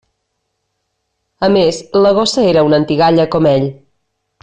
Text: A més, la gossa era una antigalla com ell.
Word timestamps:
A 1.47 1.49
més, 1.57 1.81
la 2.07 2.15
gossa 2.21 2.47
era 2.55 2.65
una 2.71 2.83
antigalla 2.85 3.29
com 3.37 3.51
ell. 3.55 3.73